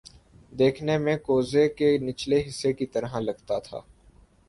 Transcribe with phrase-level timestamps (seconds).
[0.51, 3.79] دیکھنے میں کوزے کے نچلے حصے کی طرح لگتا تھا